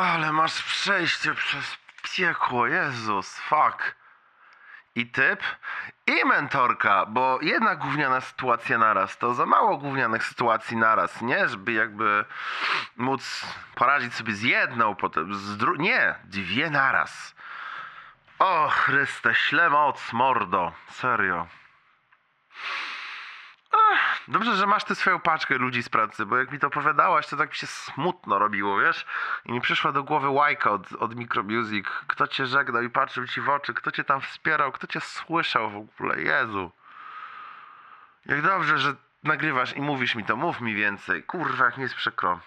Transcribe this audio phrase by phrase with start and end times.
[0.00, 3.94] Ale masz przejście przez piekło, Jezus, fuck.
[4.94, 5.42] I typ,
[6.06, 11.48] i mentorka, bo jedna gówniana sytuacja naraz, to za mało gównianych sytuacji naraz, nie?
[11.48, 12.24] Żeby jakby
[12.96, 17.34] móc poradzić sobie z jedną, potem z drugą, nie, dwie naraz.
[18.38, 21.46] O Chryste, śle moc, mordo, serio.
[24.28, 27.36] Dobrze, że masz tę swoją paczkę ludzi z pracy, bo jak mi to opowiadałaś, to
[27.36, 29.06] tak mi się smutno robiło, wiesz?
[29.44, 31.86] I mi przyszła do głowy łajka od, od Micromusic.
[32.06, 35.70] Kto cię żegnał i patrzył ci w oczy, kto cię tam wspierał, kto cię słyszał
[35.70, 36.70] w ogóle, Jezu.
[38.26, 41.22] Jak dobrze, że nagrywasz i mówisz mi to, mów mi więcej.
[41.22, 42.40] Kurwa, jak mi jest przykro.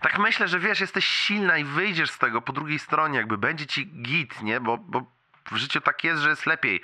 [0.00, 3.66] Tak myślę, że wiesz, jesteś silna i wyjdziesz z tego po drugiej stronie, jakby będzie
[3.66, 4.60] ci git, nie?
[4.60, 5.02] Bo, bo
[5.50, 6.82] w życiu tak jest, że jest lepiej.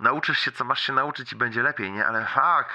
[0.00, 2.06] Nauczysz się, co masz się nauczyć i będzie lepiej, nie?
[2.06, 2.74] Ale fuck.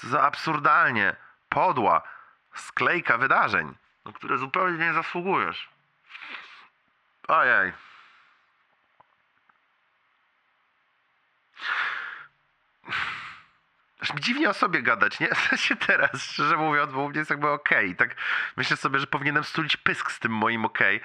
[0.00, 1.16] Co za absurdalnie
[1.48, 2.02] podła
[2.54, 5.68] sklejka wydarzeń, na które zupełnie nie zasługujesz.
[7.28, 7.72] Ojej.
[14.00, 15.28] Aż mi dziwnie o sobie gadać, nie?
[15.34, 17.96] W teraz, szczerze mówiąc, bo u mnie jest jakby okej.
[17.96, 18.14] Tak
[18.56, 21.00] myślę sobie, że powinienem stulić pysk z tym moim okej.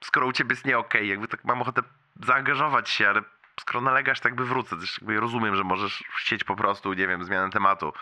[0.00, 1.82] Skoro u ciebie jest nie okej, jakby tak mam ochotę
[2.22, 3.22] zaangażować się, ale
[3.60, 4.76] skoro nalegasz, tak by wrócę.
[4.76, 7.92] Też jakby rozumiem, że możesz chcieć po prostu, nie wiem, zmianę tematu.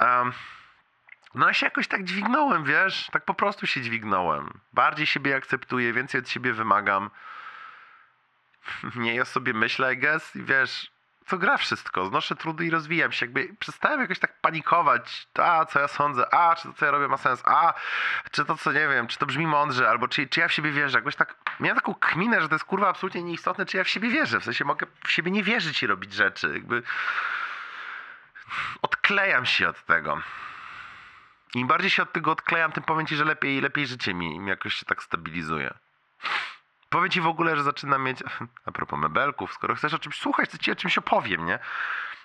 [0.00, 0.32] Um,
[1.34, 3.08] no ja się jakoś tak dźwignąłem, wiesz?
[3.12, 4.60] Tak po prostu się dźwignąłem.
[4.72, 7.10] Bardziej siebie akceptuję, więcej od siebie wymagam.
[8.94, 10.90] Mniej o sobie myślę, I guess, i wiesz,
[11.28, 13.26] co gra wszystko, znoszę trudy i rozwijam się.
[13.26, 17.08] Jakby przestałem jakoś tak panikować, a co ja sądzę, a czy to co ja robię
[17.08, 17.74] ma sens, a
[18.30, 20.72] czy to co nie wiem, czy to brzmi mądrze, albo czy, czy ja w siebie
[20.72, 20.98] wierzę.
[20.98, 24.08] Jakoś tak miałem taką kminę, że to jest kurwa absolutnie nieistotne, czy ja w siebie
[24.08, 24.40] wierzę.
[24.40, 26.50] W sensie mogę w siebie nie wierzyć i robić rzeczy.
[26.54, 26.82] Jakby
[28.82, 30.18] odklejam się od tego.
[31.54, 34.48] Im bardziej się od tego odklejam, tym powiem ci, że lepiej lepiej życie mi, mi
[34.48, 35.74] jakoś się tak stabilizuje.
[36.90, 38.18] Powiem ci w ogóle, że zaczynam mieć,
[38.66, 41.58] a propos mebelków, skoro chcesz o czymś słuchać, to ci o czymś opowiem, nie?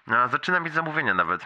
[0.08, 1.46] A zaczynam mieć zamówienia nawet.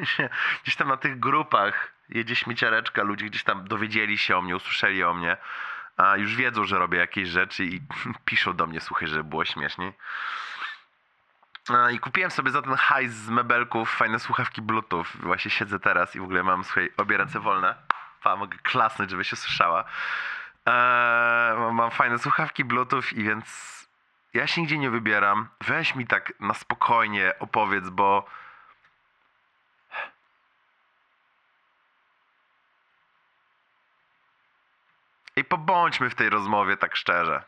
[0.62, 5.04] Gdzieś tam na tych grupach jedzie śmieciareczka, ludzie gdzieś tam dowiedzieli się o mnie, usłyszeli
[5.04, 5.36] o mnie,
[5.96, 7.80] a już wiedzą, że robię jakieś rzeczy i
[8.24, 9.92] piszą do mnie, słuchaj, żeby było śmieszniej.
[11.68, 15.04] A, I kupiłem sobie za ten hajs z mebelków fajne słuchawki bluetooth.
[15.14, 17.74] Właśnie siedzę teraz i w ogóle mam, słuchaj, obie ręce wolne.
[18.22, 19.84] Pa, mogę klasnąć, żeby się słyszała.
[20.68, 23.48] Eee, mam- fajne słuchawki Bluetooth i więc
[24.34, 25.48] ja się nigdzie nie wybieram.
[25.60, 28.24] Weź mi tak na spokojnie opowiedz, bo
[35.36, 37.42] i pobądźmy w tej rozmowie tak szczerze.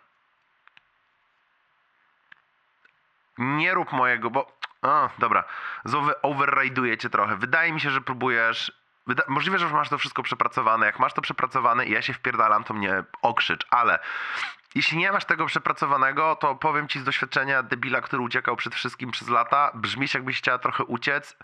[3.39, 4.57] Nie rób mojego, bo.
[4.83, 5.45] A, dobra.
[5.85, 7.37] Zowy overriduję cię trochę.
[7.37, 8.80] Wydaje mi się, że próbujesz.
[9.11, 9.23] Wyda...
[9.29, 10.87] Możliwe, że już masz to wszystko przepracowane.
[10.87, 13.99] Jak masz to przepracowane i ja się wpierdalam, to mnie okrzycz, ale
[14.75, 19.11] jeśli nie masz tego przepracowanego, to powiem ci z doświadczenia debila, który uciekał przed wszystkim
[19.11, 21.37] przez lata, brzmisz jakbyś chciała trochę uciec.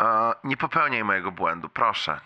[0.00, 2.20] E, nie popełniaj mojego błędu, proszę.